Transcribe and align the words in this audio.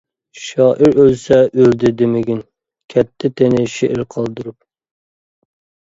شائىر 0.43 0.97
ئۆلسە، 1.03 1.37
ئۆلدى 1.59 1.93
دېمىگىن، 2.01 2.41
كەتتى 2.97 3.35
تېنى 3.39 3.71
شېئىر 3.79 4.05
قالدۇرۇپ. 4.19 4.61